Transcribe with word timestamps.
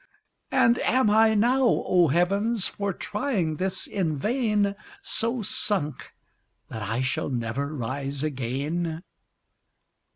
And 0.49 0.79
am 0.79 1.11
I 1.11 1.35
now, 1.35 1.61
O 1.85 2.07
heavens! 2.07 2.65
for 2.67 2.91
trying 2.91 3.57
this 3.57 3.85
in 3.85 4.17
vain, 4.17 4.73
So 5.03 5.43
sunk 5.43 6.13
that 6.69 6.81
I 6.81 7.01
shall 7.01 7.29
never 7.29 7.71
rise 7.75 8.23
again? 8.23 9.03